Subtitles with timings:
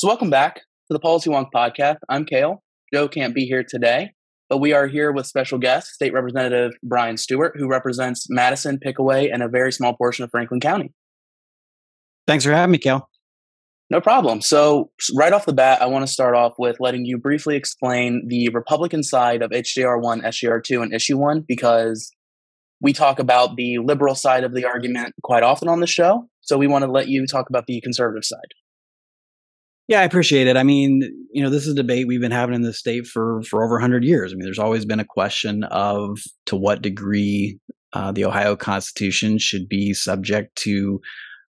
[0.00, 0.62] So, welcome back to
[0.94, 1.98] the Policy Wonk podcast.
[2.08, 2.60] I'm Cael.
[2.90, 4.12] Joe can't be here today,
[4.48, 9.28] but we are here with special guest, State Representative Brian Stewart, who represents Madison, Pickaway,
[9.28, 10.94] and a very small portion of Franklin County.
[12.26, 13.02] Thanks for having me, Cael.
[13.90, 14.40] No problem.
[14.40, 18.26] So, right off the bat, I want to start off with letting you briefly explain
[18.26, 22.10] the Republican side of HJR 1, SJR 2, and Issue 1, because
[22.80, 26.26] we talk about the liberal side of the argument quite often on the show.
[26.40, 28.54] So, we want to let you talk about the conservative side.
[29.90, 30.56] Yeah, I appreciate it.
[30.56, 33.42] I mean, you know, this is a debate we've been having in the state for
[33.42, 34.32] for over 100 years.
[34.32, 37.58] I mean, there's always been a question of to what degree
[37.92, 41.00] uh, the Ohio Constitution should be subject to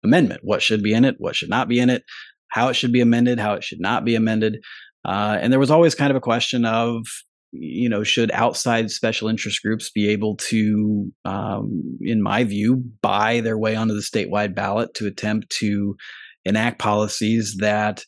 [0.02, 0.40] amendment.
[0.42, 1.14] What should be in it?
[1.18, 2.02] What should not be in it?
[2.48, 3.38] How it should be amended?
[3.38, 4.56] How it should not be amended?
[5.04, 7.06] Uh, and there was always kind of a question of,
[7.52, 13.38] you know, should outside special interest groups be able to, um, in my view, buy
[13.42, 15.94] their way onto the statewide ballot to attempt to
[16.44, 18.05] enact policies that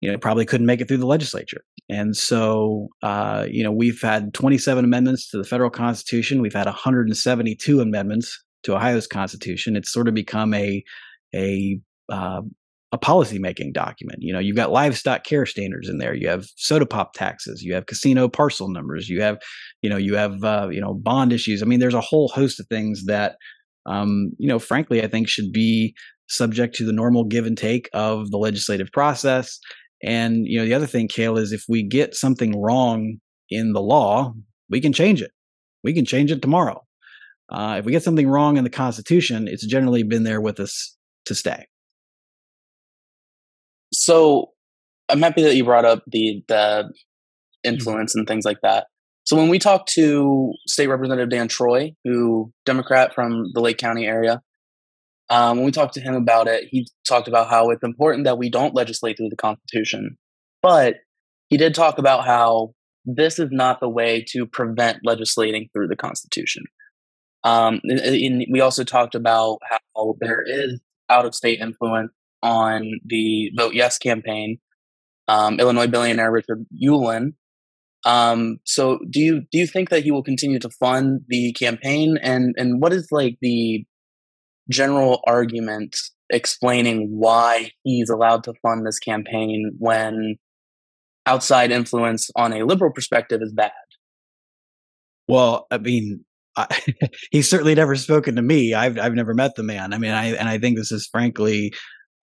[0.00, 1.62] you know probably couldn't make it through the legislature.
[1.88, 6.42] And so uh, you know we've had 27 amendments to the federal constitution.
[6.42, 9.76] We've had 172 amendments to ohio's constitution.
[9.76, 10.82] It's sort of become a
[11.34, 12.42] a uh,
[12.92, 14.18] a policy making document.
[14.20, 16.14] You know you've got livestock care standards in there.
[16.14, 17.62] You have soda pop taxes.
[17.62, 19.08] You have casino parcel numbers.
[19.08, 19.38] You have
[19.82, 21.62] you know you have uh, you know bond issues.
[21.62, 23.36] I mean there's a whole host of things that
[23.86, 25.94] um, you know frankly i think should be
[26.32, 29.58] subject to the normal give and take of the legislative process.
[30.02, 33.18] And you know, the other thing, Cael, is if we get something wrong
[33.50, 34.34] in the law,
[34.68, 35.30] we can change it.
[35.84, 36.82] We can change it tomorrow.
[37.50, 40.96] Uh, if we get something wrong in the Constitution, it's generally been there with us
[41.26, 41.66] to stay.
[43.92, 44.50] So
[45.08, 46.92] I'm happy that you brought up the the
[47.62, 48.86] influence and things like that.
[49.24, 54.06] So when we talked to State Representative Dan Troy, who Democrat from the Lake County
[54.06, 54.40] area,
[55.30, 58.38] um, when we talked to him about it, he talked about how it's important that
[58.38, 60.16] we don't legislate through the Constitution.
[60.62, 60.96] But
[61.48, 62.74] he did talk about how
[63.04, 66.64] this is not the way to prevent legislating through the Constitution.
[67.44, 73.50] Um, and we also talked about how there is out of state influence on the
[73.56, 74.58] Vote Yes campaign.
[75.28, 77.34] Um, Illinois billionaire Richard Uihlein.
[78.04, 82.18] Um, so, do you do you think that he will continue to fund the campaign?
[82.20, 83.84] And and what is like the
[84.72, 85.96] general argument
[86.30, 90.36] explaining why he's allowed to fund this campaign when
[91.26, 93.72] outside influence on a liberal perspective is bad.
[95.28, 96.24] Well, I mean,
[96.56, 96.66] I,
[97.30, 98.74] he's certainly never spoken to me.
[98.74, 99.92] I've I've never met the man.
[99.92, 101.72] I mean, I and I think this is frankly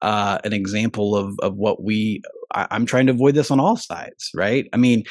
[0.01, 2.21] uh, an example of of what we.
[2.53, 4.67] I, I'm trying to avoid this on all sides, right?
[4.73, 5.03] I mean,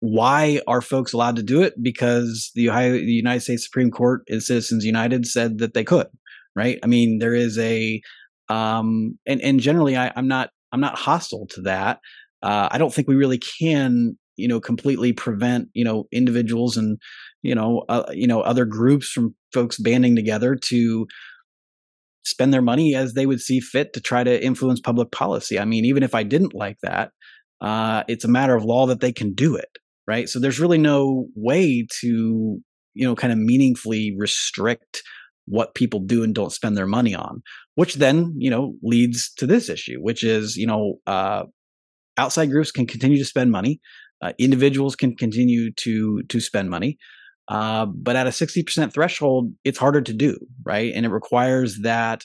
[0.00, 1.74] why are folks allowed to do it?
[1.80, 6.08] Because the Ohio, the United States Supreme Court and Citizens United said that they could
[6.54, 6.78] right?
[6.82, 8.00] I mean, there is a,
[8.48, 12.00] um, and and generally, I, I'm not I'm not hostile to that.
[12.42, 16.98] Uh, I don't think we really can, you know, completely prevent, you know, individuals and,
[17.42, 21.06] you know, uh, you know, other groups from folks banding together to
[22.24, 25.58] spend their money as they would see fit to try to influence public policy.
[25.58, 27.12] I mean, even if I didn't like that,
[27.60, 30.28] uh, it's a matter of law that they can do it, right?
[30.28, 32.60] So there's really no way to,
[32.94, 35.02] you know, kind of meaningfully restrict
[35.46, 37.42] what people do and don't spend their money on,
[37.74, 41.44] which then, you know, leads to this issue, which is, you know, uh,
[42.16, 43.80] outside groups can continue to spend money,
[44.22, 46.96] uh, individuals can continue to to spend money,
[47.48, 50.92] uh, but at a sixty percent threshold, it's harder to do, right?
[50.94, 52.24] And it requires that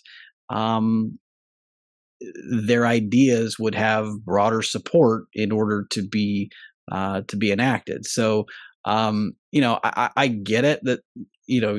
[0.49, 1.19] um,
[2.51, 6.49] their ideas would have broader support in order to be
[6.91, 8.05] uh, to be enacted.
[8.05, 8.45] So,
[8.85, 11.01] um, you know, I, I get it that
[11.47, 11.77] you know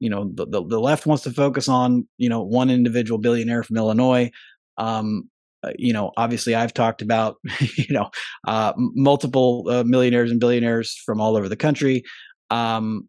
[0.00, 3.62] you know the, the, the left wants to focus on you know one individual billionaire
[3.62, 4.30] from Illinois.
[4.76, 5.28] Um,
[5.64, 7.36] uh, you know, obviously, I've talked about
[7.76, 8.10] you know
[8.46, 12.04] uh, multiple uh, millionaires and billionaires from all over the country.
[12.50, 13.08] Um,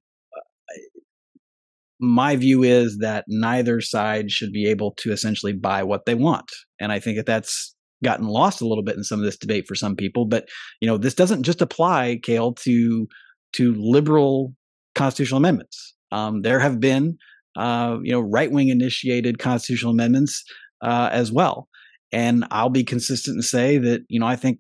[2.01, 6.50] my view is that neither side should be able to essentially buy what they want,
[6.80, 9.68] and I think that that's gotten lost a little bit in some of this debate
[9.68, 10.25] for some people.
[10.25, 10.47] But
[10.81, 13.07] you know, this doesn't just apply, Cael, to
[13.53, 14.53] to liberal
[14.95, 15.95] constitutional amendments.
[16.11, 17.17] Um, there have been,
[17.56, 20.44] uh, you know, right wing initiated constitutional amendments
[20.81, 21.67] uh, as well.
[22.11, 24.59] And I'll be consistent and say that, you know, I think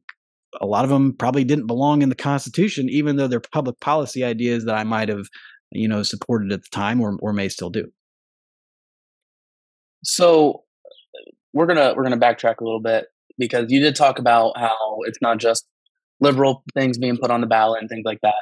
[0.61, 4.23] a lot of them probably didn't belong in the Constitution, even though they're public policy
[4.23, 5.27] ideas that I might have,
[5.71, 7.91] you know, supported at the time or, or may still do.
[10.03, 10.63] So
[11.53, 13.07] we're gonna we're gonna backtrack a little bit
[13.37, 15.67] because you did talk about how it's not just
[16.19, 18.33] liberal things being put on the ballot and things like that.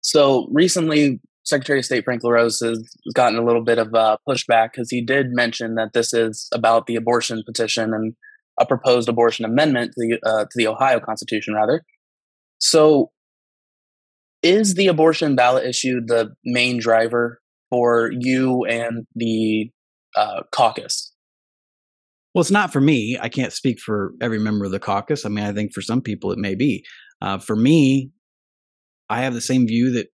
[0.00, 2.82] So recently, Secretary of State Frank LaRose has
[3.14, 6.86] gotten a little bit of uh, pushback because he did mention that this is about
[6.86, 8.14] the abortion petition and
[8.60, 11.82] a proposed abortion amendment to the uh, to the Ohio Constitution, rather.
[12.58, 13.10] So,
[14.42, 17.40] is the abortion ballot issue the main driver
[17.70, 19.70] for you and the
[20.16, 21.12] uh, caucus?
[22.34, 23.18] Well, it's not for me.
[23.20, 25.26] I can't speak for every member of the caucus.
[25.26, 26.84] I mean, I think for some people it may be.
[27.20, 28.10] Uh, for me,
[29.10, 30.08] I have the same view that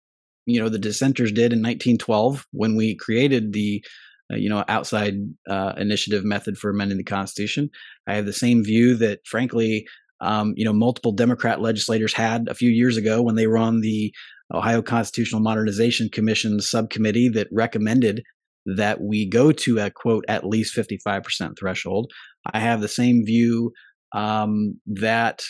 [0.48, 3.84] you know the dissenters did in 1912 when we created the
[4.32, 5.16] uh, you know outside
[5.48, 7.70] uh, initiative method for amending the Constitution.
[8.08, 9.86] I have the same view that, frankly,
[10.22, 13.82] um, you know, multiple Democrat legislators had a few years ago when they were on
[13.82, 14.14] the
[14.54, 18.24] Ohio Constitutional Modernization Commission subcommittee that recommended
[18.66, 22.12] that we go to a quote at least 55% threshold.
[22.54, 23.72] I have the same view
[24.14, 25.44] um, that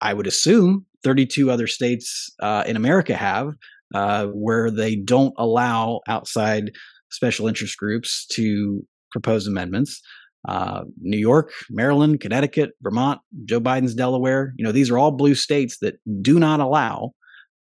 [0.00, 3.54] I would assume 32 other states uh, in America have,
[3.94, 6.72] uh, where they don't allow outside
[7.10, 10.00] special interest groups to propose amendments.
[10.46, 15.34] Uh, New York, Maryland, Connecticut, Vermont, Joe Biden's Delaware, you know, these are all blue
[15.34, 17.12] states that do not allow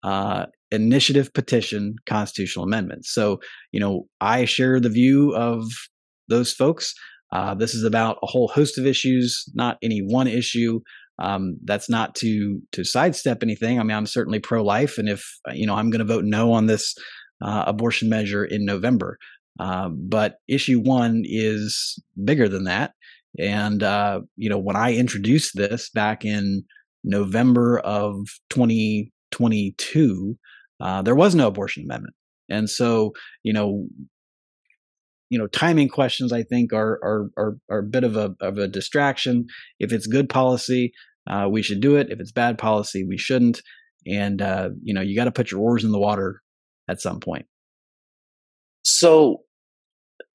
[0.03, 3.13] uh, initiative petition constitutional amendments.
[3.13, 3.39] So,
[3.71, 5.63] you know, I share the view of
[6.27, 6.93] those folks.
[7.31, 10.79] Uh, this is about a whole host of issues, not any one issue.
[11.19, 13.79] Um, that's not to to sidestep anything.
[13.79, 16.51] I mean, I'm certainly pro life, and if you know, I'm going to vote no
[16.51, 16.95] on this
[17.41, 19.17] uh, abortion measure in November.
[19.59, 22.91] Uh, but issue one is bigger than that.
[23.39, 26.63] And uh, you know, when I introduced this back in
[27.03, 28.15] November of
[28.49, 30.37] 2022,
[30.81, 32.15] uh, there was no abortion amendment,
[32.49, 33.13] and so
[33.43, 33.87] you know,
[35.29, 38.57] you know, timing questions I think are are are, are a bit of a of
[38.57, 39.47] a distraction.
[39.79, 40.93] If it's good policy,
[41.27, 42.11] uh, we should do it.
[42.11, 43.61] If it's bad policy, we shouldn't.
[44.07, 46.41] And uh, you know, you got to put your oars in the water
[46.87, 47.45] at some point.
[48.83, 49.41] So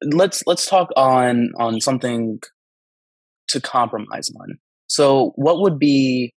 [0.02, 2.40] let's let's talk on on something
[3.48, 4.58] to compromise on.
[4.88, 6.32] So what would be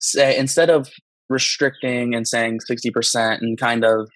[0.00, 0.88] say instead of
[1.28, 4.08] restricting and saying 60% and kind of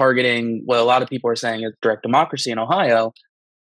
[0.00, 3.12] targeting what a lot of people are saying is direct democracy in Ohio,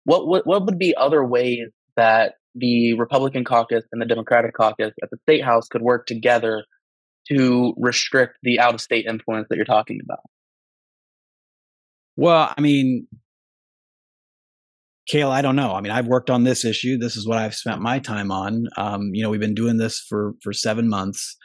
[0.04, 4.92] what, what, what would be other ways that the Republican caucus and the Democratic caucus
[5.02, 6.64] at the state house could work together
[7.28, 10.20] to restrict the out of state influence that you're talking about?
[12.16, 13.08] Well, I mean,
[15.12, 15.72] Cael, I don't know.
[15.72, 16.98] I mean, I've worked on this issue.
[16.98, 18.68] This is what I've spent my time on.
[18.76, 21.36] Um, you know, we've been doing this for for seven months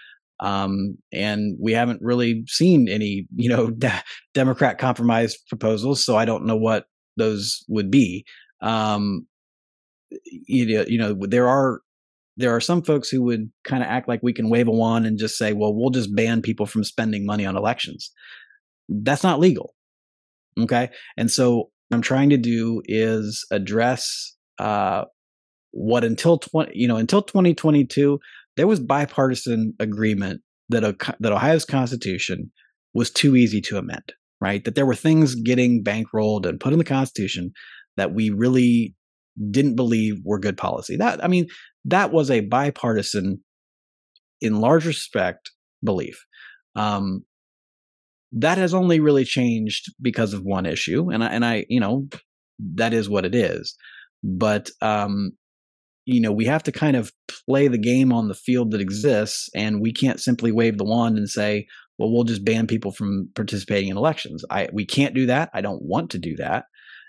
[0.43, 4.03] um, and we haven't really seen any, you know, de-
[4.33, 6.05] Democrat compromise proposals.
[6.05, 6.85] So I don't know what
[7.17, 8.25] those would be.
[8.61, 9.25] Um,
[10.27, 11.79] you know, you know, there are
[12.35, 15.05] there are some folks who would kind of act like we can wave a wand
[15.05, 18.11] and just say, well, we'll just ban people from spending money on elections.
[18.89, 19.75] That's not legal.
[20.59, 20.89] Okay.
[21.15, 25.05] And so I'm trying to do is address uh,
[25.71, 28.19] what until 20, you know, until 2022,
[28.55, 30.83] there was bipartisan agreement that
[31.19, 32.51] that Ohio's constitution
[32.93, 34.63] was too easy to amend, right?
[34.65, 37.51] That there were things getting bankrolled and put in the constitution
[37.97, 38.95] that we really
[39.49, 40.95] didn't believe were good policy.
[40.95, 41.47] That I mean,
[41.85, 43.43] that was a bipartisan,
[44.41, 45.51] in large respect,
[45.83, 46.23] belief.
[46.75, 47.23] Um,
[48.31, 52.07] that has only really changed because of one issue, and I, and I, you know,
[52.75, 53.75] that is what it is.
[54.23, 55.31] But um,
[56.05, 57.11] you know, we have to kind of
[57.47, 61.17] play the game on the field that exists, and we can't simply wave the wand
[61.17, 61.67] and say,
[61.97, 65.49] "Well, we'll just ban people from participating in elections." I we can't do that.
[65.53, 66.65] I don't want to do that,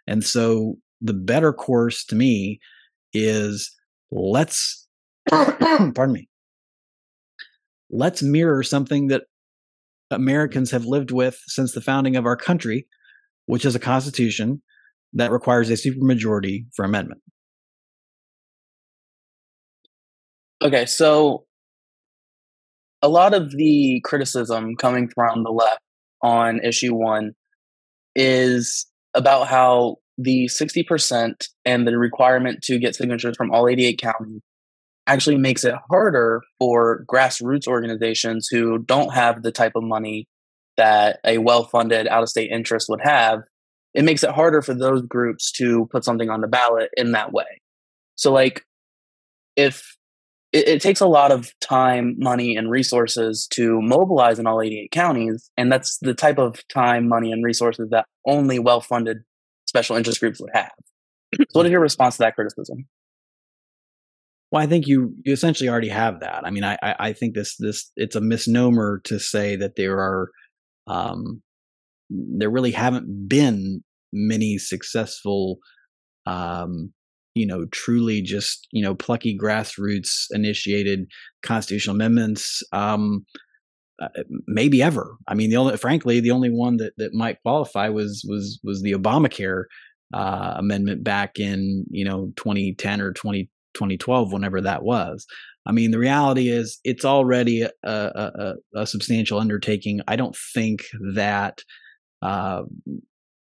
[0.06, 2.60] and so the better course to me
[3.12, 3.74] is
[4.10, 4.86] let's
[5.30, 6.28] pardon me
[7.94, 9.22] let's mirror something that
[10.10, 12.86] Americans have lived with since the founding of our country,
[13.46, 14.62] which is a constitution
[15.12, 17.20] that requires a supermajority for amendment.
[20.64, 21.44] Okay, so
[23.02, 25.80] a lot of the criticism coming from the left
[26.22, 27.32] on issue one
[28.16, 34.40] is about how the 60% and the requirement to get signatures from all 88 counties
[35.06, 40.26] actually makes it harder for grassroots organizations who don't have the type of money
[40.78, 43.40] that a well funded out of state interest would have.
[43.92, 47.32] It makes it harder for those groups to put something on the ballot in that
[47.32, 47.60] way.
[48.16, 48.64] So, like,
[49.56, 49.94] if
[50.54, 54.90] it, it, takes a lot of time, money, and resources to mobilize in all 88
[54.92, 55.50] counties.
[55.56, 59.18] And that's the type of time, money, and resources that only well funded
[59.66, 60.70] special interest groups would have.
[61.34, 62.86] so, what is your response to that criticism?
[64.52, 66.46] Well, I think you you essentially already have that.
[66.46, 69.98] I mean, I I, I think this this it's a misnomer to say that there
[69.98, 70.30] are
[70.86, 71.42] um,
[72.08, 73.82] there really haven't been
[74.12, 75.58] many successful
[76.26, 76.92] um,
[77.34, 81.06] you know, truly just, you know, plucky grassroots initiated
[81.42, 82.62] constitutional amendments.
[82.72, 83.24] Um,
[84.02, 84.08] uh,
[84.48, 85.16] maybe ever.
[85.28, 88.82] I mean, the only, frankly, the only one that, that might qualify was was was
[88.82, 89.64] the Obamacare
[90.12, 95.26] uh, amendment back in you know 2010 or 20, 2012, whenever that was.
[95.66, 100.00] I mean, the reality is it's already a, a, a substantial undertaking.
[100.06, 101.62] I don't think that
[102.20, 102.62] uh,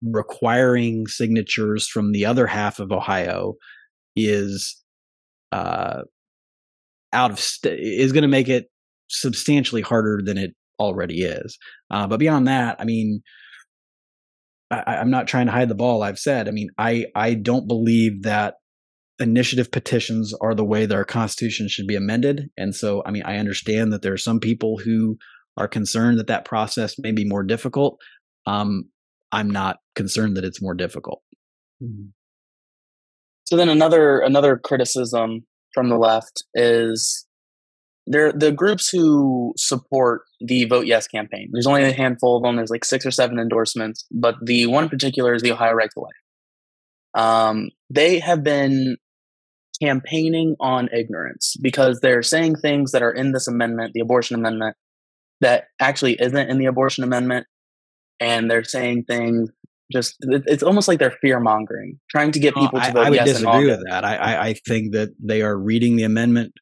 [0.04, 3.56] requiring signatures from the other half of Ohio
[4.16, 4.82] is
[5.52, 6.02] uh,
[7.14, 8.68] out of st- is going to make it
[9.10, 11.58] substantially harder than it already is.
[11.90, 13.22] Uh, but beyond that, I mean,
[14.72, 16.04] I, I'm not trying to hide the ball.
[16.04, 18.56] I've said, I mean, I I don't believe that
[19.20, 22.50] initiative petitions are the way that our constitution should be amended.
[22.58, 25.18] And so, I mean, I understand that there are some people who
[25.58, 28.00] are concerned that that process may be more difficult.
[28.48, 28.86] Um,
[29.32, 31.22] I'm not concerned that it's more difficult.
[31.84, 32.08] Mm-hmm.
[33.52, 37.28] So then another another criticism from the left is
[38.08, 41.50] there the groups who support the vote yes campaign.
[41.52, 42.56] There's only a handful of them.
[42.56, 45.90] There's like six or seven endorsements, but the one in particular is the Ohio Right
[45.94, 46.14] to Life.
[47.14, 48.96] Um, they have been
[49.84, 54.78] campaigning on ignorance because they're saying things that are in this amendment, the abortion amendment,
[55.42, 57.48] that actually isn't in the abortion amendment,
[58.18, 59.50] and they're saying things
[59.92, 63.10] just it's almost like they're fear mongering, trying to get people to vote I, I
[63.10, 64.04] would yes disagree with that.
[64.04, 66.54] I, I, I think that they are reading the amendment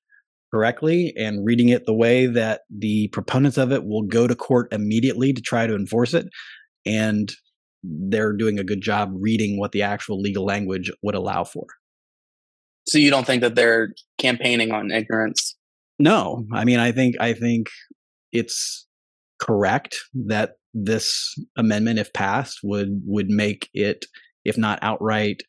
[0.54, 4.74] correctly and reading it the way that the proponents of it will go to court
[4.74, 6.28] immediately to try to enforce it,
[6.86, 7.32] and
[7.84, 11.66] they're doing a good job reading what the actual legal language would allow for.
[12.88, 15.56] So you don't think that they're campaigning on ignorance?
[16.00, 17.68] No, I mean I think I think
[18.32, 18.88] it's
[19.40, 24.06] correct that this amendment, if passed, would would make it,
[24.46, 25.42] if not outright,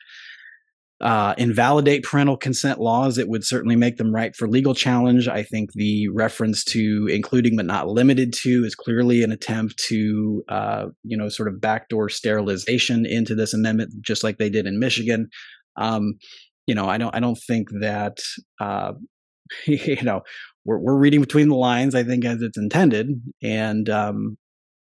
[1.01, 3.17] uh, invalidate parental consent laws.
[3.17, 5.29] It would certainly make them right for legal challenge.
[5.29, 10.45] I think the reference to including but not limited to is clearly an attempt to,
[10.49, 14.79] uh, you know, sort of backdoor sterilization into this amendment, just like they did in
[14.79, 15.29] Michigan.
[15.77, 16.19] Um,
[16.67, 18.19] you know, I don't, I don't think that,
[18.61, 18.93] uh,
[19.65, 20.21] you know,
[20.67, 21.95] we're, we're reading between the lines.
[21.95, 23.09] I think as it's intended,
[23.43, 24.37] and um,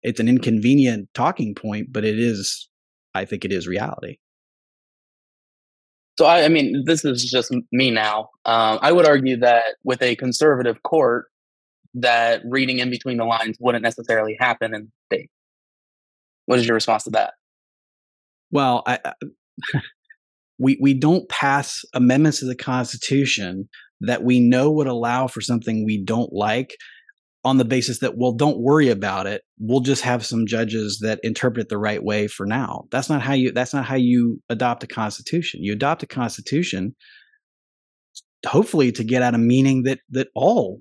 [0.03, 2.69] it's an inconvenient talking point, but it is,
[3.15, 4.19] I think it is reality.
[6.19, 8.29] So I, I mean, this is just me now.
[8.45, 11.27] Um, I would argue that with a conservative court,
[11.95, 15.31] that reading in between the lines wouldn't necessarily happen in the state.
[16.47, 17.35] What is your response to that?
[18.51, 18.99] Well, I,
[20.59, 23.69] we we don't pass amendments to the Constitution
[24.01, 26.77] that we know would allow for something we don't like
[27.45, 29.43] on the basis that well don't worry about it.
[29.59, 32.85] We'll just have some judges that interpret it the right way for now.
[32.91, 35.63] That's not how you that's not how you adopt a constitution.
[35.63, 36.95] You adopt a constitution
[38.47, 40.81] hopefully to get at a meaning that that all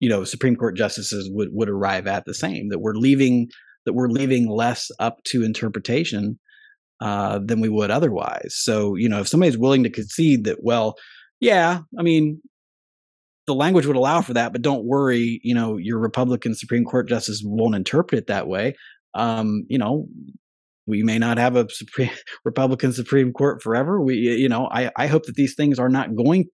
[0.00, 3.48] you know supreme court justices would would arrive at the same that we're leaving
[3.84, 6.38] that we're leaving less up to interpretation
[7.00, 8.54] uh, than we would otherwise.
[8.54, 10.96] So you know if somebody's willing to concede that well
[11.40, 12.40] yeah i mean
[13.48, 17.08] the language would allow for that, but don't worry, you know, your Republican Supreme Court
[17.08, 18.74] justice won't interpret it that way.
[19.14, 20.06] Um, you know,
[20.86, 22.10] we may not have a Supreme,
[22.44, 24.00] Republican Supreme Court forever.
[24.00, 26.44] We, you know, I, I hope that these things are not going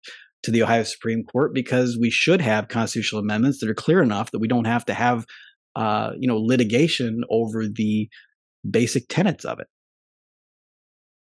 [0.45, 4.31] to the Ohio Supreme Court because we should have constitutional amendments that are clear enough
[4.31, 5.27] that we don't have to have,
[5.75, 8.09] uh, you know, litigation over the
[8.69, 9.67] basic tenets of it.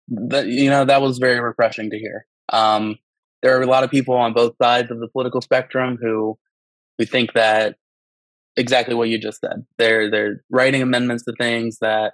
[0.09, 2.27] That you know, that was very refreshing to hear.
[2.53, 2.97] Um,
[3.43, 6.39] there are a lot of people on both sides of the political spectrum who
[6.99, 7.77] who think that
[8.57, 9.65] exactly what you just said.
[9.79, 12.13] They're they're writing amendments to things that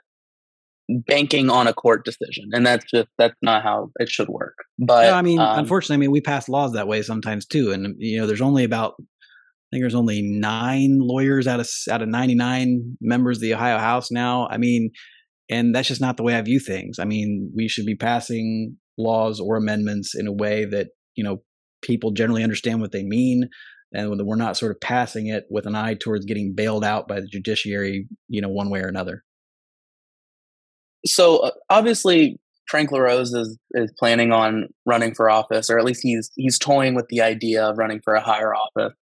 [0.89, 4.55] banking on a court decision, and that's just that's not how it should work.
[4.79, 7.95] But I mean, um, unfortunately, I mean we pass laws that way sometimes too, and
[7.99, 12.09] you know, there's only about I think there's only nine lawyers out of out of
[12.09, 14.47] 99 members of the Ohio House now.
[14.49, 14.91] I mean,
[15.51, 16.99] and that's just not the way I view things.
[16.99, 21.43] I mean, we should be passing laws or amendments in a way that you know
[21.83, 23.49] people generally understand what they mean
[23.93, 27.21] and we're not sort of passing it with an eye towards getting bailed out by
[27.21, 29.23] the judiciary you know one way or another.
[31.05, 36.01] So uh, obviously frank larose is is planning on running for office or at least
[36.03, 38.95] he's he's toying with the idea of running for a higher office.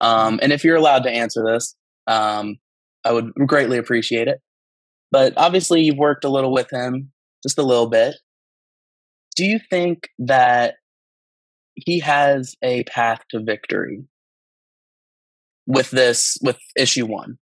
[0.00, 1.74] Um, and if you're allowed to answer this
[2.06, 2.56] um,
[3.04, 4.40] i would greatly appreciate it.
[5.10, 8.16] But obviously you've worked a little with him just a little bit.
[9.36, 10.76] Do you think that
[11.74, 14.04] he has a path to victory
[15.66, 17.38] with this with issue one.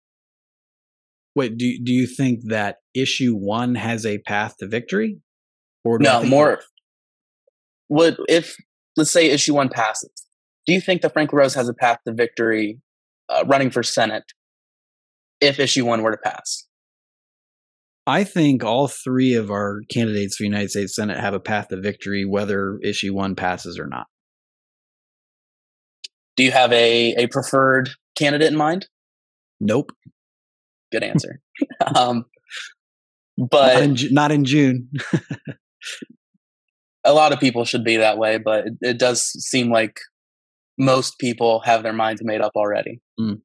[1.35, 5.19] Wait, do do you think that issue one has a path to victory?
[5.85, 6.61] Or no, more.
[7.89, 8.57] would if
[8.97, 10.11] let's say issue one passes,
[10.67, 12.81] do you think that Frank LaRose has a path to victory
[13.29, 14.25] uh, running for Senate
[15.41, 16.67] if issue one were to pass?
[18.07, 21.81] I think all three of our candidates for United States Senate have a path to
[21.81, 24.07] victory, whether issue one passes or not.
[26.37, 28.89] Do you have a, a preferred candidate in mind?
[29.61, 29.93] Nope.
[30.93, 31.41] Good answer.
[31.95, 32.25] um,
[33.37, 34.91] but not in, not in June.
[37.05, 39.99] a lot of people should be that way, but it, it, does seem like
[40.79, 43.01] most people have their minds made up already.
[43.19, 43.41] Mm.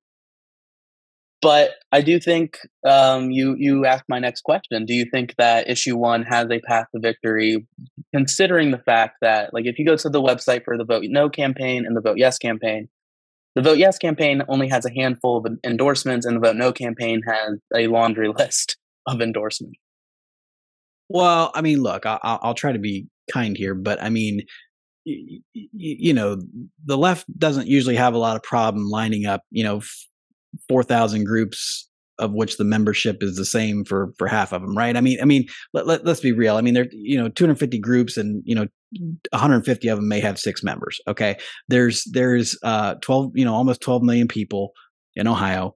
[1.45, 4.83] But I do think um, you you asked my next question.
[4.83, 7.67] Do you think that issue one has a path to victory,
[8.15, 11.29] considering the fact that, like, if you go to the website for the Vote No
[11.29, 12.89] campaign and the Vote Yes campaign,
[13.53, 17.21] the Vote Yes campaign only has a handful of endorsements, and the Vote No campaign
[17.27, 19.77] has a laundry list of endorsements.
[21.09, 24.41] Well, I mean, look, I'll, I'll try to be kind here, but I mean,
[25.05, 26.37] you know,
[26.83, 29.81] the left doesn't usually have a lot of problem lining up, you know,
[30.69, 34.95] 4,000 groups of which the membership is the same for for half of them right
[34.95, 37.77] i mean i mean let, let, us be real i mean there you know 250
[37.79, 38.67] groups and you know
[39.31, 41.35] 150 of them may have six members okay
[41.67, 44.71] there's there's uh 12 you know almost 12 million people
[45.15, 45.73] in ohio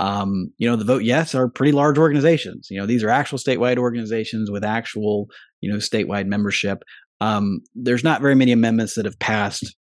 [0.00, 2.68] um, you know, the Vote Yes are pretty large organizations.
[2.70, 5.28] You know, these are actual statewide organizations with actual,
[5.60, 6.82] you know, statewide membership.
[7.20, 9.76] Um, there's not very many amendments that have passed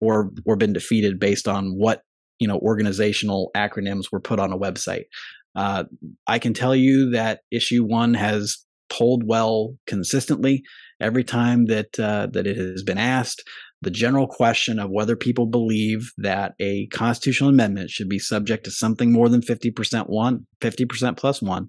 [0.00, 2.02] or or been defeated based on what
[2.38, 5.04] you know organizational acronyms were put on a website.
[5.54, 5.84] Uh,
[6.26, 8.58] I can tell you that issue one has
[8.90, 10.62] polled well consistently
[11.00, 13.42] every time that uh, that it has been asked
[13.84, 18.70] the general question of whether people believe that a constitutional amendment should be subject to
[18.70, 21.68] something more than 50% one, 50% plus one,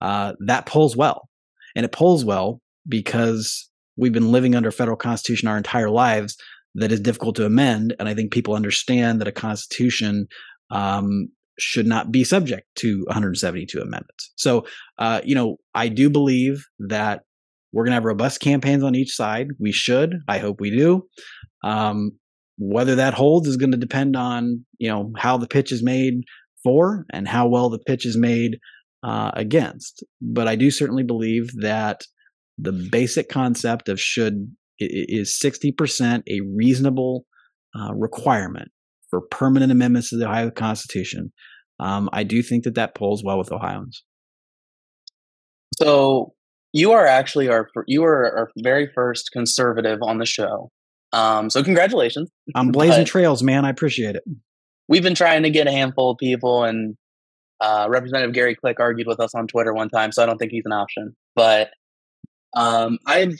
[0.00, 1.28] uh, that polls well.
[1.76, 6.36] And it polls well because we've been living under federal constitution our entire lives
[6.74, 7.94] that is difficult to amend.
[7.98, 10.26] And I think people understand that a constitution
[10.70, 14.32] um, should not be subject to 172 amendments.
[14.36, 14.64] So,
[14.98, 17.22] uh, you know, I do believe that
[17.72, 19.48] we're going to have robust campaigns on each side.
[19.58, 20.16] We should.
[20.28, 21.06] I hope we do.
[21.64, 22.12] Um,
[22.58, 26.22] whether that holds is going to depend on you know how the pitch is made
[26.62, 28.58] for and how well the pitch is made
[29.02, 30.04] uh, against.
[30.20, 32.04] But I do certainly believe that
[32.58, 34.54] the basic concept of should
[34.90, 37.24] is 60% a reasonable
[37.78, 38.70] uh, requirement
[39.10, 41.32] for permanent amendments to the Ohio Constitution.
[41.80, 44.04] Um, I do think that that polls well with Ohioans.
[45.78, 46.34] So
[46.72, 50.70] you are actually our you are our very first conservative on the show.
[51.12, 52.30] Um, so congratulations.
[52.54, 53.64] I'm blazing trails, man.
[53.64, 54.22] I appreciate it.
[54.88, 56.96] We've been trying to get a handful of people, and
[57.60, 60.52] uh, Representative Gary Click argued with us on Twitter one time, so I don't think
[60.52, 61.14] he's an option.
[61.34, 61.70] But
[62.54, 63.36] um, I'm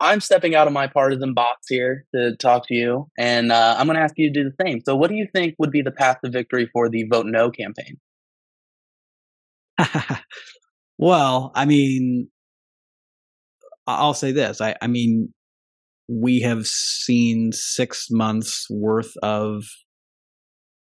[0.00, 3.86] I'm stepping out of my partisan box here to talk to you, and uh, I'm
[3.86, 4.80] going to ask you to do the same.
[4.84, 7.50] So, what do you think would be the path to victory for the Vote No
[7.50, 7.98] campaign?
[10.98, 12.28] well, I mean,
[13.86, 14.60] I'll say this.
[14.60, 15.32] I, I mean,
[16.08, 19.64] we have seen six months worth of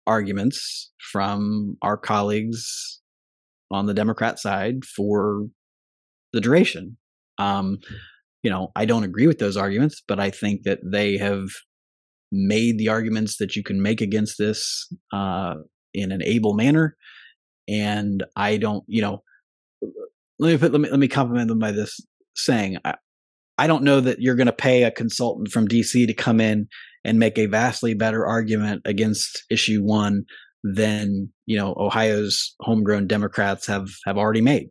[0.07, 3.01] arguments from our colleagues
[3.71, 5.47] on the Democrat side for
[6.33, 6.97] the duration.
[7.39, 7.79] Um,
[8.47, 11.49] you know, I don't agree with those arguments, but I think that they have
[12.31, 15.57] made the arguments that you can make against this uh,
[15.93, 16.97] in an able manner.
[17.67, 19.25] And I don't, you know,
[20.39, 21.99] let me put let me let me compliment them by this
[22.37, 22.77] saying.
[22.85, 22.95] I,
[23.59, 26.69] I don't know that you're going to pay a consultant from DC to come in
[27.05, 30.25] and make a vastly better argument against issue one
[30.63, 34.69] than you know Ohio's homegrown Democrats have have already made.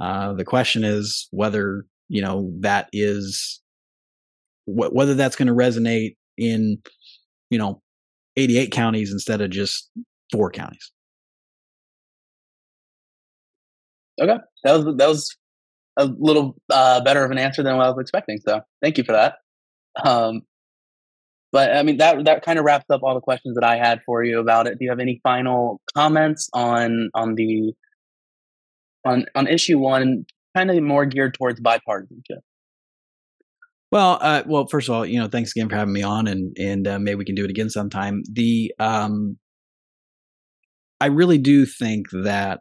[0.00, 3.62] Uh, the question is whether you know that is
[4.66, 6.78] wh- whether that's going to resonate in
[7.48, 7.80] you know
[8.36, 9.90] 88 counties instead of just
[10.32, 10.92] four counties.
[14.20, 15.36] Okay, that was that was
[15.96, 18.38] a little uh, better of an answer than what I was expecting.
[18.46, 19.36] So thank you for that.
[20.04, 20.42] Um,
[21.52, 24.02] but I mean that that kind of wraps up all the questions that I had
[24.04, 24.78] for you about it.
[24.78, 27.72] Do you have any final comments on on the
[29.04, 32.40] on on issue one, kind of more geared towards bipartisanship?
[33.92, 36.56] Well, uh, well, first of all, you know, thanks again for having me on, and
[36.58, 38.22] and uh, maybe we can do it again sometime.
[38.30, 39.36] The um,
[41.00, 42.60] I really do think that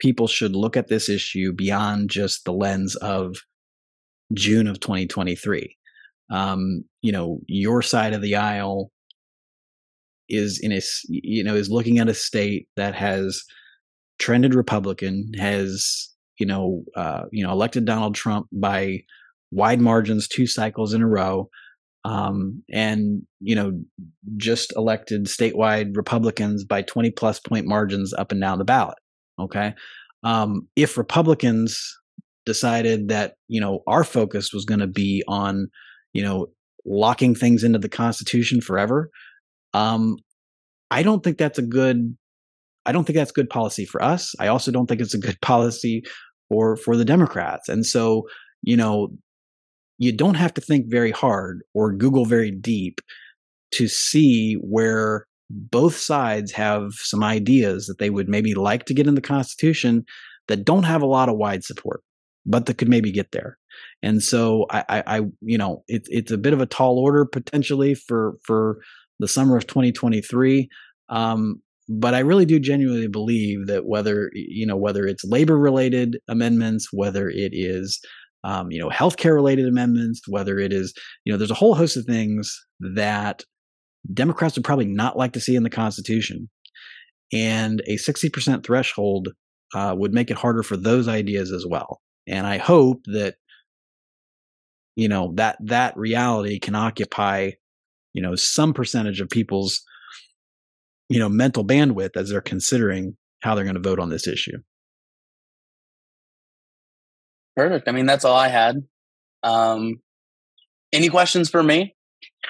[0.00, 3.36] people should look at this issue beyond just the lens of
[4.32, 5.76] June of 2023.
[6.30, 8.90] Um, you know, your side of the aisle
[10.28, 13.42] is in a, you know, is looking at a state that has
[14.18, 16.08] trended Republican, has,
[16.40, 19.00] you know, uh, you know, elected Donald Trump by
[19.52, 21.48] wide margins two cycles in a row.
[22.04, 23.78] um, and you know
[24.36, 28.98] just elected statewide Republicans by 20 plus point margins up and down the ballot.
[29.38, 29.74] Okay,
[30.22, 31.96] um, if Republicans
[32.46, 35.68] decided that you know our focus was going to be on
[36.12, 36.46] you know
[36.86, 39.10] locking things into the Constitution forever,
[39.74, 40.16] um,
[40.90, 42.16] I don't think that's a good.
[42.86, 44.34] I don't think that's good policy for us.
[44.40, 46.02] I also don't think it's a good policy
[46.50, 47.70] for for the Democrats.
[47.70, 48.28] And so,
[48.60, 49.08] you know,
[49.96, 53.00] you don't have to think very hard or Google very deep
[53.72, 59.06] to see where both sides have some ideas that they would maybe like to get
[59.06, 60.04] in the Constitution
[60.48, 62.02] that don't have a lot of wide support,
[62.44, 63.56] but that could maybe get there.
[64.02, 67.24] And so I, I, I you know, it's it's a bit of a tall order
[67.24, 68.80] potentially for for
[69.18, 70.68] the summer of 2023.
[71.08, 76.18] Um, but I really do genuinely believe that whether you know whether it's labor related
[76.28, 78.00] amendments, whether it is
[78.44, 81.96] um, you know, healthcare related amendments, whether it is, you know, there's a whole host
[81.96, 83.44] of things that
[84.12, 86.48] Democrats would probably not like to see in the Constitution.
[87.32, 89.28] And a 60% threshold
[89.74, 92.00] uh, would make it harder for those ideas as well.
[92.26, 93.36] And I hope that,
[94.96, 97.52] you know, that that reality can occupy,
[98.14, 99.82] you know, some percentage of people's,
[101.10, 104.56] you know, mental bandwidth as they're considering how they're going to vote on this issue.
[107.56, 107.88] Perfect.
[107.88, 108.76] I mean, that's all I had.
[109.42, 110.00] Um,
[110.92, 111.94] any questions for me?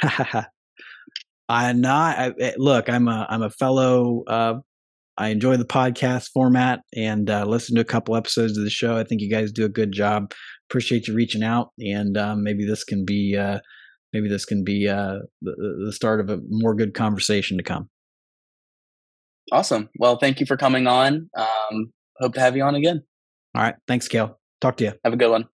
[1.49, 2.18] I'm not.
[2.18, 4.23] I, eh, look, I'm a I'm a fellow.
[4.27, 4.55] Uh,
[5.16, 8.96] I enjoy the podcast format and uh, listen to a couple episodes of the show.
[8.96, 10.33] I think you guys do a good job.
[10.68, 13.59] Appreciate you reaching out, and um, maybe this can be uh,
[14.12, 17.88] maybe this can be uh, the, the start of a more good conversation to come.
[19.53, 19.89] Awesome.
[19.99, 21.29] Well, thank you for coming on.
[21.37, 23.03] Um, hope to have you on again.
[23.55, 23.75] All right.
[23.89, 24.37] Thanks, Cael.
[24.61, 24.93] Talk to you.
[25.05, 25.49] Have a good one.